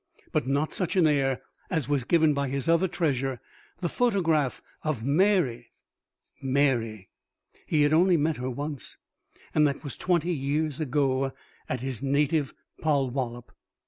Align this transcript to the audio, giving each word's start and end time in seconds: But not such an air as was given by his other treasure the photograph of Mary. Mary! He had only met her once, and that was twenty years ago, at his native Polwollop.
But 0.31 0.47
not 0.47 0.73
such 0.73 0.95
an 0.95 1.05
air 1.05 1.43
as 1.69 1.87
was 1.87 2.05
given 2.05 2.33
by 2.33 2.47
his 2.47 2.67
other 2.67 2.87
treasure 2.87 3.39
the 3.81 3.87
photograph 3.87 4.59
of 4.81 5.03
Mary. 5.03 5.69
Mary! 6.41 7.09
He 7.67 7.83
had 7.83 7.93
only 7.93 8.17
met 8.17 8.37
her 8.37 8.49
once, 8.49 8.97
and 9.53 9.67
that 9.67 9.83
was 9.83 9.95
twenty 9.97 10.33
years 10.33 10.79
ago, 10.81 11.33
at 11.69 11.81
his 11.81 12.01
native 12.01 12.51
Polwollop. 12.81 13.51